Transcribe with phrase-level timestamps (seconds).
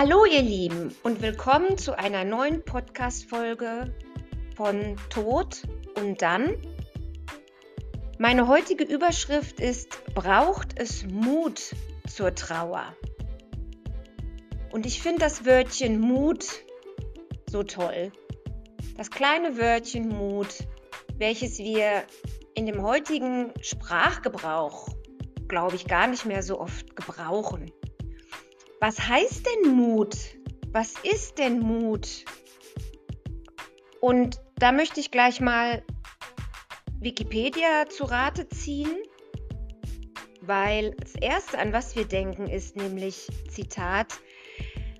[0.00, 3.92] Hallo ihr Lieben und willkommen zu einer neuen Podcast-Folge
[4.54, 5.62] von Tod
[5.96, 6.54] und dann.
[8.16, 11.74] Meine heutige Überschrift ist Braucht es Mut
[12.06, 12.94] zur Trauer?
[14.70, 16.46] Und ich finde das Wörtchen Mut
[17.50, 18.12] so toll.
[18.96, 20.58] Das kleine Wörtchen Mut,
[21.16, 22.04] welches wir
[22.54, 24.90] in dem heutigen Sprachgebrauch,
[25.48, 27.72] glaube ich, gar nicht mehr so oft gebrauchen.
[28.80, 30.16] Was heißt denn Mut?
[30.70, 32.24] Was ist denn Mut?
[34.00, 35.82] Und da möchte ich gleich mal
[37.00, 38.96] Wikipedia zu Rate ziehen,
[40.42, 44.14] weil das Erste, an was wir denken, ist nämlich, Zitat,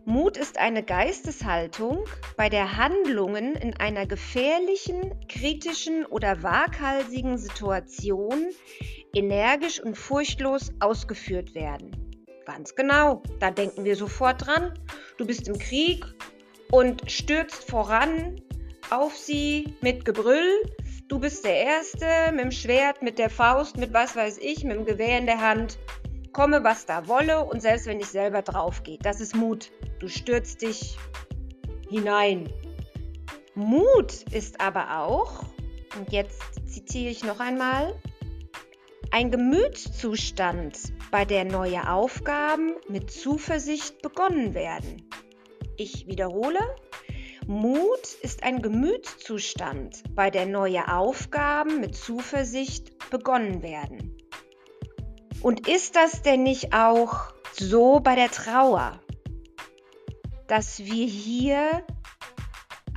[0.04, 2.04] Mut ist eine Geisteshaltung,
[2.37, 8.48] bei der Handlungen in einer gefährlichen, kritischen oder waghalsigen Situation
[9.15, 12.07] energisch und furchtlos ausgeführt werden.
[12.48, 14.73] Ganz genau, da denken wir sofort dran.
[15.18, 16.02] Du bist im Krieg
[16.71, 18.40] und stürzt voran
[18.88, 20.63] auf sie mit Gebrüll.
[21.09, 24.79] Du bist der Erste mit dem Schwert, mit der Faust, mit was weiß ich, mit
[24.79, 25.79] dem Gewehr in der Hand.
[26.32, 29.05] Komme, was da wolle und selbst wenn ich selber drauf geht.
[29.05, 29.71] Das ist Mut.
[29.99, 30.96] Du stürzt dich
[31.90, 32.51] hinein.
[33.55, 35.45] Mut ist aber auch,
[35.99, 37.95] und jetzt zitiere ich noch einmal,
[39.10, 45.09] ein Gemütszustand, bei der neue Aufgaben mit Zuversicht begonnen werden.
[45.76, 46.60] Ich wiederhole,
[47.46, 54.18] Mut ist ein Gemütszustand, bei der neue Aufgaben mit Zuversicht begonnen werden.
[55.40, 59.00] Und ist das denn nicht auch so bei der Trauer,
[60.46, 61.84] dass wir hier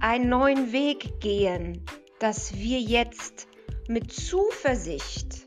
[0.02, 1.86] einen neuen Weg gehen,
[2.20, 3.48] dass wir jetzt
[3.88, 5.46] mit Zuversicht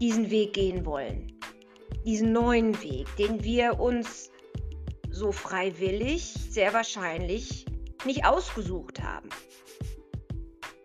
[0.00, 1.38] diesen Weg gehen wollen.
[2.04, 4.30] Diesen neuen Weg, den wir uns
[5.10, 7.66] so freiwillig sehr wahrscheinlich
[8.04, 9.28] nicht ausgesucht haben.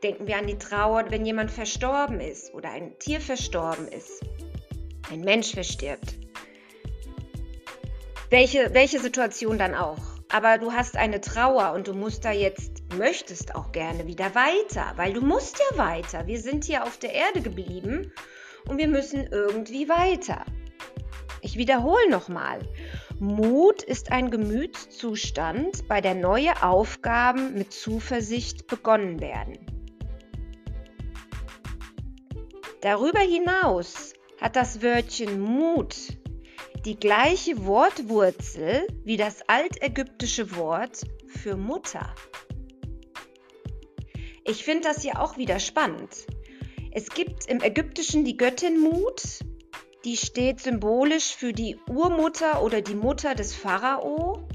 [0.01, 4.21] Denken wir an die Trauer, wenn jemand verstorben ist oder ein Tier verstorben ist,
[5.11, 6.17] ein Mensch verstirbt.
[8.29, 9.99] Welche, welche Situation dann auch.
[10.29, 14.93] Aber du hast eine Trauer und du musst da jetzt, möchtest auch gerne wieder weiter,
[14.95, 16.25] weil du musst ja weiter.
[16.25, 18.11] Wir sind hier auf der Erde geblieben
[18.67, 20.45] und wir müssen irgendwie weiter.
[21.41, 22.59] Ich wiederhole nochmal.
[23.19, 29.59] Mut ist ein Gemütszustand, bei der neue Aufgaben mit Zuversicht begonnen werden.
[32.81, 35.95] Darüber hinaus hat das Wörtchen Mut
[36.85, 42.13] die gleiche Wortwurzel wie das altägyptische Wort für Mutter.
[44.43, 46.27] Ich finde das ja auch wieder spannend.
[46.95, 49.39] Es gibt im Ägyptischen die Göttin Mut,
[50.05, 54.47] die steht symbolisch für die Urmutter oder die Mutter des Pharao.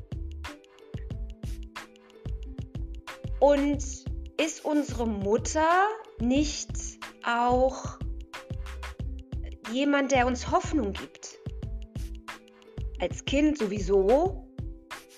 [3.40, 3.84] Und
[4.40, 5.68] ist unsere Mutter
[6.20, 6.70] nicht
[7.24, 7.98] auch
[9.72, 11.40] jemand, der uns Hoffnung gibt?
[13.00, 14.48] Als Kind sowieso,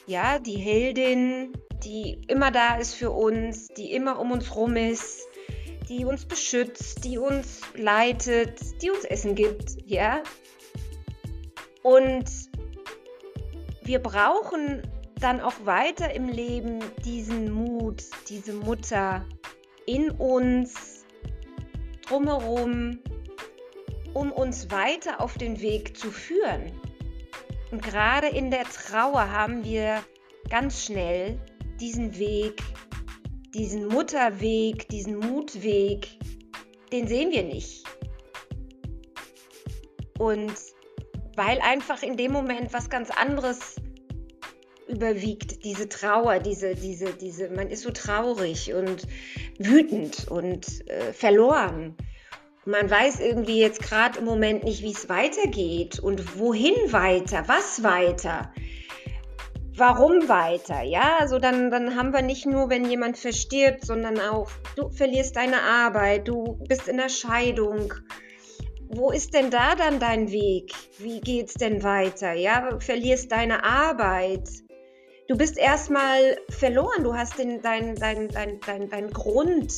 [0.06, 1.52] ja, die Heldin,
[1.84, 5.29] die immer da ist für uns, die immer um uns rum ist,
[5.90, 10.22] die uns beschützt, die uns leitet, die uns Essen gibt, ja.
[11.82, 12.26] Und
[13.82, 14.82] wir brauchen
[15.18, 19.26] dann auch weiter im Leben diesen Mut, diese Mutter
[19.84, 21.04] in uns,
[22.06, 23.00] drumherum,
[24.14, 26.70] um uns weiter auf den Weg zu führen.
[27.72, 30.04] Und gerade in der Trauer haben wir
[30.48, 31.40] ganz schnell
[31.80, 32.62] diesen Weg
[33.54, 36.08] diesen Mutterweg, diesen Mutweg,
[36.92, 37.84] den sehen wir nicht.
[40.18, 40.52] Und
[41.36, 43.76] weil einfach in dem Moment was ganz anderes
[44.88, 49.06] überwiegt, diese Trauer, diese, diese, diese, man ist so traurig und
[49.58, 51.96] wütend und äh, verloren.
[52.66, 57.82] Man weiß irgendwie jetzt gerade im Moment nicht, wie es weitergeht und wohin weiter, was
[57.82, 58.52] weiter
[59.76, 60.82] warum weiter?
[60.82, 65.36] Ja, also dann, dann haben wir nicht nur, wenn jemand verstirbt, sondern auch, du verlierst
[65.36, 67.94] deine Arbeit, du bist in der Scheidung.
[68.88, 70.72] Wo ist denn da dann dein Weg?
[70.98, 72.32] Wie geht's denn weiter?
[72.32, 74.48] Ja, verlierst deine Arbeit.
[75.28, 79.72] Du bist erstmal verloren, du hast den, dein, dein, dein, dein, dein Grund,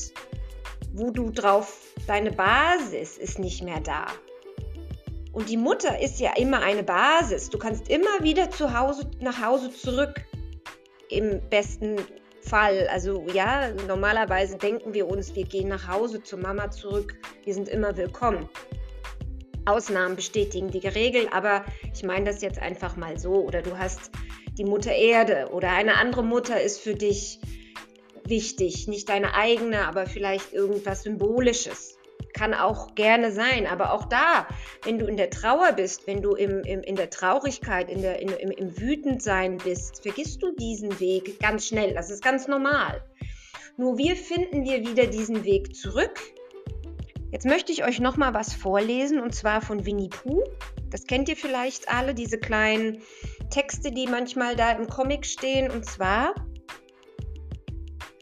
[0.95, 4.07] wo du drauf, deine Basis ist nicht mehr da.
[5.33, 7.49] Und die Mutter ist ja immer eine Basis.
[7.49, 10.23] Du kannst immer wieder zu Hause, nach Hause zurück.
[11.09, 11.97] Im besten
[12.43, 12.89] Fall.
[12.89, 17.15] Also ja, normalerweise denken wir uns, wir gehen nach Hause zur Mama zurück.
[17.45, 18.49] Wir sind immer willkommen.
[19.65, 21.65] Ausnahmen bestätigen die Regel, aber
[21.95, 23.35] ich meine das jetzt einfach mal so.
[23.35, 24.11] Oder du hast
[24.59, 27.41] die Mutter Erde oder eine andere Mutter ist für dich
[28.25, 31.92] wichtig, nicht deine eigene, aber vielleicht irgendwas Symbolisches.
[32.33, 34.47] Kann auch gerne sein, aber auch da,
[34.85, 38.21] wenn du in der Trauer bist, wenn du im, im, in der Traurigkeit, in der,
[38.21, 41.95] in, im, im Wütendsein bist, vergisst du diesen Weg ganz schnell.
[41.95, 43.03] Das ist ganz normal.
[43.77, 46.21] Nur wir finden wir wieder diesen Weg zurück.
[47.33, 50.45] Jetzt möchte ich euch noch mal was vorlesen und zwar von Winnie Pooh.
[50.91, 53.01] Das kennt ihr vielleicht alle, diese kleinen
[53.49, 55.71] Texte, die manchmal da im Comic stehen.
[55.71, 56.35] Und zwar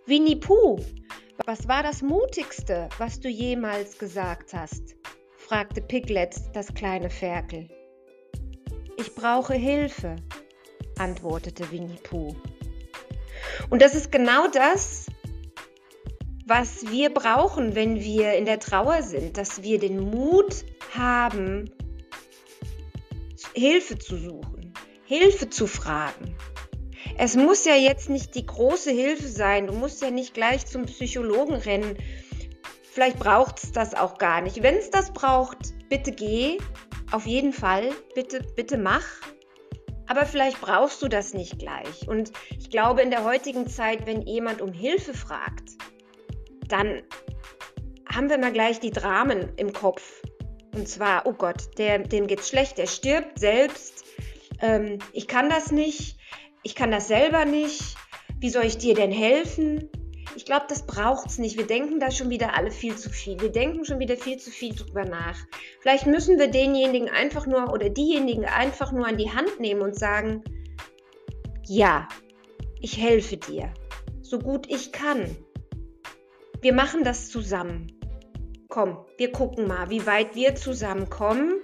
[0.07, 0.79] Winnie Pooh,
[1.47, 4.97] was war das Mutigste, was du jemals gesagt hast?
[5.37, 7.69] fragte Piglet, das kleine Ferkel.
[8.97, 10.17] Ich brauche Hilfe,
[10.99, 12.37] antwortete Winnie Pooh.
[13.69, 15.07] Und das ist genau das,
[16.47, 20.65] was wir brauchen, wenn wir in der Trauer sind, dass wir den Mut
[20.95, 21.71] haben,
[23.55, 26.37] Hilfe zu suchen, Hilfe zu fragen.
[27.23, 29.67] Es muss ja jetzt nicht die große Hilfe sein.
[29.67, 31.99] Du musst ja nicht gleich zum Psychologen rennen.
[32.83, 34.63] Vielleicht braucht es das auch gar nicht.
[34.63, 35.59] Wenn es das braucht,
[35.91, 36.57] bitte geh.
[37.13, 37.91] Auf jeden Fall.
[38.15, 39.05] Bitte, bitte mach.
[40.07, 42.09] Aber vielleicht brauchst du das nicht gleich.
[42.09, 45.73] Und ich glaube, in der heutigen Zeit, wenn jemand um Hilfe fragt,
[46.69, 47.03] dann
[48.11, 50.23] haben wir mal gleich die Dramen im Kopf.
[50.75, 54.07] Und zwar, oh Gott, der, dem geht's schlecht, der stirbt selbst.
[54.63, 56.17] Ähm, ich kann das nicht
[56.63, 57.97] ich kann das selber nicht,
[58.39, 59.89] wie soll ich dir denn helfen?
[60.37, 61.59] Ich glaube, das braucht es nicht.
[61.59, 63.41] Wir denken da schon wieder alle viel zu viel.
[63.41, 65.37] Wir denken schon wieder viel zu viel drüber nach.
[65.81, 69.99] Vielleicht müssen wir denjenigen einfach nur oder diejenigen einfach nur an die Hand nehmen und
[69.99, 70.45] sagen,
[71.67, 72.09] ja,
[72.81, 73.73] ich helfe dir,
[74.23, 75.37] so gut ich kann.
[76.61, 77.93] Wir machen das zusammen.
[78.69, 81.61] Komm, wir gucken mal, wie weit wir zusammenkommen.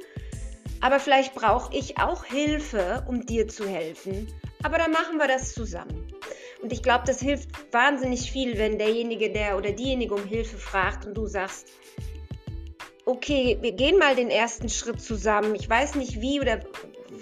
[0.80, 4.28] Aber vielleicht brauche ich auch Hilfe, um dir zu helfen.
[4.66, 6.12] Aber dann machen wir das zusammen.
[6.60, 11.06] Und ich glaube, das hilft wahnsinnig viel, wenn derjenige, der oder diejenige um Hilfe fragt
[11.06, 11.68] und du sagst,
[13.04, 15.54] okay, wir gehen mal den ersten Schritt zusammen.
[15.54, 16.62] Ich weiß nicht wie oder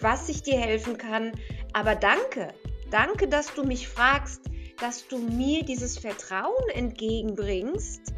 [0.00, 1.32] was ich dir helfen kann,
[1.74, 2.54] aber danke.
[2.90, 4.40] Danke, dass du mich fragst,
[4.80, 8.14] dass du mir dieses Vertrauen entgegenbringst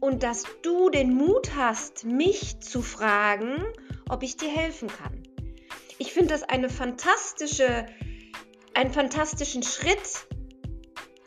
[0.00, 3.62] und dass du den Mut hast, mich zu fragen,
[4.08, 5.23] ob ich dir helfen kann
[5.98, 7.86] ich finde das eine fantastische,
[8.74, 10.26] einen fantastischen Schritt,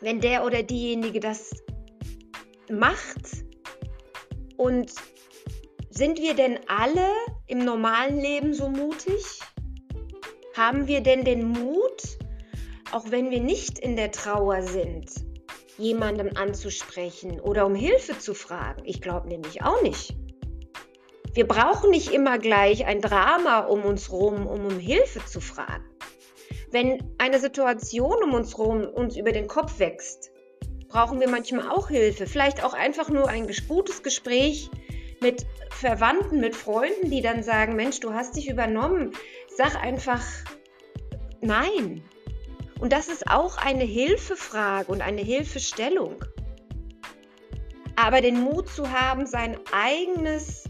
[0.00, 1.50] wenn der oder diejenige das
[2.70, 3.44] macht.
[4.56, 4.92] Und
[5.90, 7.08] sind wir denn alle
[7.46, 9.40] im normalen Leben so mutig?
[10.56, 12.18] Haben wir denn den Mut,
[12.92, 15.10] auch wenn wir nicht in der Trauer sind,
[15.76, 18.82] jemanden anzusprechen oder um Hilfe zu fragen?
[18.84, 20.16] Ich glaube nämlich auch nicht.
[21.34, 25.84] Wir brauchen nicht immer gleich ein Drama um uns herum, um um Hilfe zu fragen.
[26.70, 30.30] Wenn eine Situation um uns herum uns über den Kopf wächst,
[30.88, 32.26] brauchen wir manchmal auch Hilfe.
[32.26, 34.70] Vielleicht auch einfach nur ein gutes Gespräch
[35.20, 39.12] mit Verwandten, mit Freunden, die dann sagen, Mensch, du hast dich übernommen.
[39.56, 40.22] Sag einfach
[41.40, 42.02] nein.
[42.80, 46.24] Und das ist auch eine Hilfefrage und eine Hilfestellung.
[47.96, 50.67] Aber den Mut zu haben, sein eigenes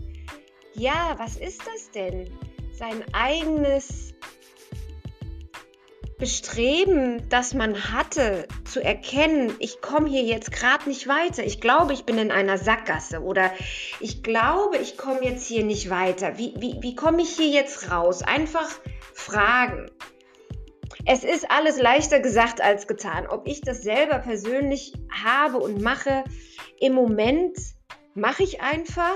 [0.79, 2.31] ja, was ist das denn?
[2.73, 4.15] Sein eigenes
[6.19, 11.45] Bestreben, das man hatte, zu erkennen, ich komme hier jetzt gerade nicht weiter.
[11.45, 13.53] Ich glaube, ich bin in einer Sackgasse oder
[14.01, 16.37] ich glaube, ich komme jetzt hier nicht weiter.
[16.39, 18.23] Wie, wie, wie komme ich hier jetzt raus?
[18.23, 18.69] Einfach
[19.15, 19.91] fragen.
[21.07, 23.27] Es ist alles leichter gesagt als getan.
[23.29, 24.95] Ob ich das selber persönlich
[25.25, 26.25] habe und mache,
[26.81, 27.57] im Moment
[28.15, 29.15] mache ich einfach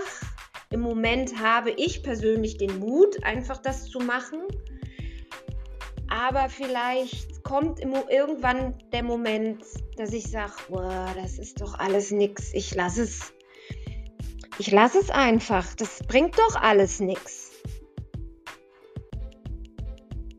[0.73, 4.41] im Moment habe ich persönlich den Mut, einfach das zu machen.
[6.09, 9.62] Aber vielleicht kommt irgendwann der Moment,
[9.97, 10.52] dass ich sage,
[11.17, 12.52] das ist doch alles nichts.
[12.52, 13.33] Ich lasse es.
[14.59, 15.75] Ich lasse es einfach.
[15.75, 17.50] Das bringt doch alles nichts.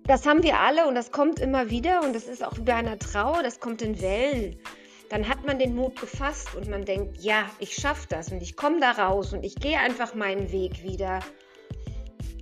[0.06, 2.75] Das haben wir alle und das kommt immer wieder und das ist auch wie bei
[2.75, 4.58] einer Trauer, das kommt in Wellen
[5.13, 8.55] dann hat man den Mut gefasst und man denkt, ja, ich schaffe das und ich
[8.55, 11.20] komme da raus und ich gehe einfach meinen Weg wieder.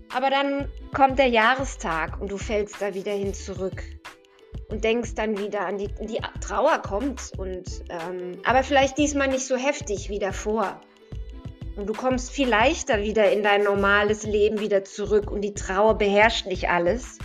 [0.07, 3.83] Aber dann kommt der Jahrestag und du fällst da wieder hin zurück
[4.69, 9.45] und denkst dann wieder an die, die Trauer kommt und ähm, aber vielleicht diesmal nicht
[9.45, 10.79] so heftig wie davor.
[11.75, 15.97] Und du kommst viel leichter wieder in dein normales Leben wieder zurück und die Trauer
[15.97, 17.17] beherrscht nicht alles.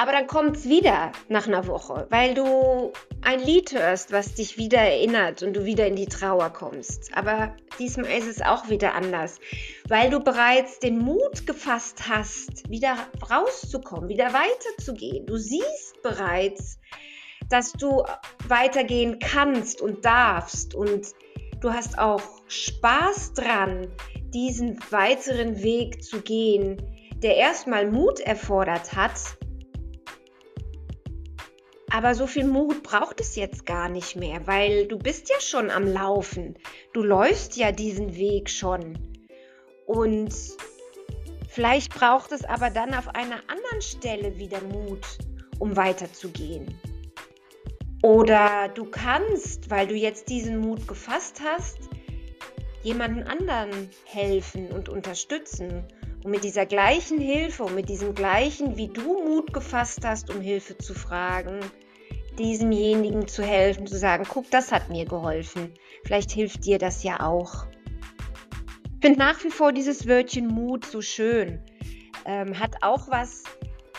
[0.00, 2.90] Aber dann kommt es wieder nach einer Woche, weil du
[3.20, 7.14] ein Lied hörst, was dich wieder erinnert und du wieder in die Trauer kommst.
[7.14, 9.40] Aber diesmal ist es auch wieder anders,
[9.88, 12.96] weil du bereits den Mut gefasst hast, wieder
[13.30, 15.26] rauszukommen, wieder weiterzugehen.
[15.26, 16.78] Du siehst bereits,
[17.50, 18.02] dass du
[18.48, 21.08] weitergehen kannst und darfst und
[21.60, 23.88] du hast auch Spaß dran,
[24.32, 26.80] diesen weiteren Weg zu gehen,
[27.16, 29.36] der erstmal Mut erfordert hat,
[31.92, 35.70] aber so viel Mut braucht es jetzt gar nicht mehr, weil du bist ja schon
[35.70, 36.56] am Laufen.
[36.92, 38.98] Du läufst ja diesen Weg schon.
[39.86, 40.32] Und
[41.48, 45.04] vielleicht braucht es aber dann auf einer anderen Stelle wieder Mut,
[45.58, 46.78] um weiterzugehen.
[48.02, 51.78] Oder du kannst, weil du jetzt diesen Mut gefasst hast,
[52.82, 55.84] jemanden anderen helfen und unterstützen.
[56.22, 60.40] Und mit dieser gleichen Hilfe und mit diesem gleichen, wie du Mut gefasst hast, um
[60.40, 61.60] Hilfe zu fragen,
[62.38, 65.72] diesemjenigen zu helfen, zu sagen, guck, das hat mir geholfen.
[66.04, 67.66] Vielleicht hilft dir das ja auch.
[68.96, 71.62] Ich finde nach wie vor dieses Wörtchen Mut so schön.
[72.26, 73.44] Ähm, hat auch was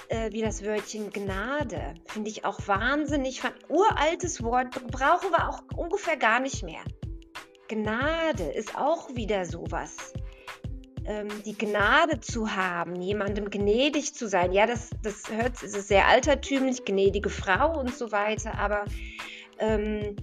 [0.10, 1.96] äh, wie das Wörtchen Gnade.
[2.06, 3.44] Finde ich auch wahnsinnig.
[3.44, 6.84] Ein uraltes Wort brauchen wir auch ungefähr gar nicht mehr.
[7.68, 10.14] Gnade ist auch wieder sowas
[11.06, 14.52] ähm, die Gnade zu haben, jemandem gnädig zu sein.
[14.52, 18.86] Ja, das, das hört, ist sehr altertümlich, gnädige Frau und so weiter, aber
[19.60, 20.16] ähm,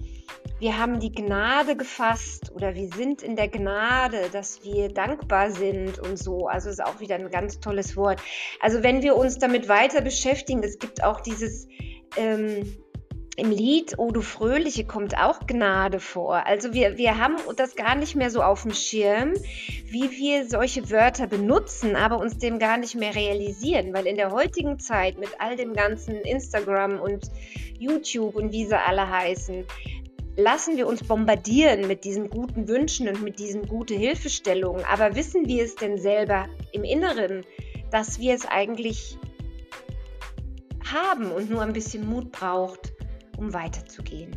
[0.59, 5.99] wir haben die Gnade gefasst oder wir sind in der Gnade, dass wir dankbar sind
[5.99, 6.47] und so.
[6.47, 8.21] Also ist auch wieder ein ganz tolles Wort.
[8.59, 11.67] Also wenn wir uns damit weiter beschäftigen, es gibt auch dieses
[12.17, 12.75] ähm,
[13.39, 16.45] im Lied O du Fröhliche kommt auch Gnade vor.
[16.45, 19.33] Also wir, wir haben das gar nicht mehr so auf dem Schirm,
[19.87, 24.31] wie wir solche Wörter benutzen, aber uns dem gar nicht mehr realisieren, weil in der
[24.31, 27.31] heutigen Zeit mit all dem ganzen Instagram und
[27.79, 29.65] YouTube und wie sie alle heißen,
[30.35, 34.85] lassen wir uns bombardieren mit diesen guten Wünschen und mit diesen guten Hilfestellungen.
[34.85, 37.45] Aber wissen wir es denn selber im Inneren,
[37.91, 39.17] dass wir es eigentlich
[40.91, 42.93] haben und nur ein bisschen Mut braucht?
[43.39, 44.35] Um weiterzugehen.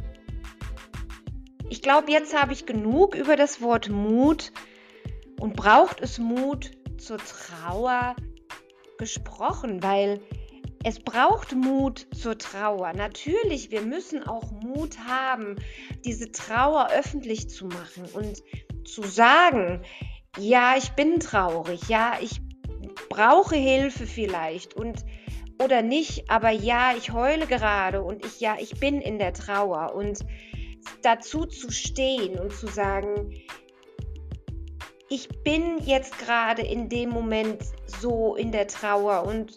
[1.68, 4.52] Ich glaube, jetzt habe ich genug über das Wort Mut
[5.40, 8.14] und braucht es Mut zur Trauer
[8.98, 10.20] gesprochen, weil
[10.84, 12.92] es braucht Mut zur Trauer.
[12.92, 15.56] Natürlich, wir müssen auch Mut haben,
[16.04, 18.42] diese Trauer öffentlich zu machen und
[18.86, 19.82] zu sagen,
[20.38, 22.40] ja, ich bin traurig, ja, ich
[23.08, 25.04] brauche Hilfe vielleicht und
[25.62, 29.94] oder nicht, aber ja, ich heule gerade und ich ja, ich bin in der Trauer
[29.94, 30.20] und
[31.02, 33.34] dazu zu stehen und zu sagen,
[35.08, 39.54] ich bin jetzt gerade in dem Moment so in der Trauer und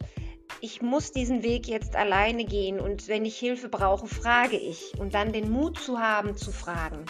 [0.61, 5.13] ich muss diesen Weg jetzt alleine gehen und wenn ich Hilfe brauche, frage ich und
[5.13, 7.05] dann den Mut zu haben, zu fragen.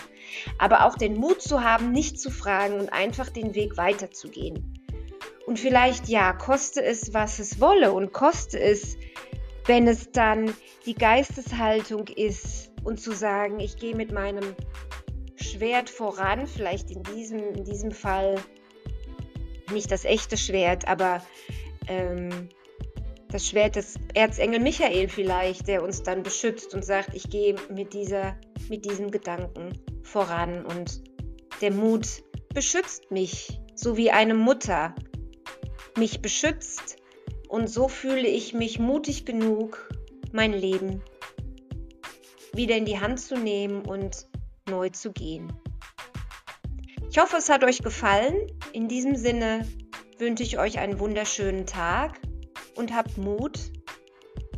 [0.57, 4.74] Aber auch den Mut zu haben, nicht zu fragen und einfach den Weg weiterzugehen.
[5.45, 7.93] Und vielleicht ja, koste es, was es wolle.
[7.93, 8.97] Und koste es,
[9.65, 10.53] wenn es dann
[10.85, 14.55] die Geisteshaltung ist und zu sagen, ich gehe mit meinem
[15.35, 18.35] Schwert voran, vielleicht in diesem, in diesem Fall
[19.71, 21.23] nicht das echte Schwert, aber
[21.87, 22.49] ähm,
[23.29, 27.93] das Schwert des Erzengel Michael vielleicht, der uns dann beschützt und sagt, ich gehe mit,
[28.69, 29.73] mit diesem Gedanken
[30.03, 30.65] voran.
[30.65, 31.03] Und
[31.61, 32.23] der Mut
[32.53, 34.95] beschützt mich, so wie eine Mutter
[35.97, 36.97] mich beschützt
[37.47, 39.89] und so fühle ich mich mutig genug,
[40.31, 41.01] mein Leben
[42.53, 44.27] wieder in die Hand zu nehmen und
[44.69, 45.51] neu zu gehen.
[47.09, 48.35] Ich hoffe, es hat euch gefallen.
[48.73, 49.67] In diesem Sinne
[50.17, 52.19] wünsche ich euch einen wunderschönen Tag
[52.75, 53.71] und habt Mut,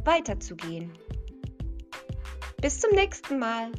[0.06, 0.98] weiterzugehen.
[2.62, 3.72] Bis zum nächsten Mal.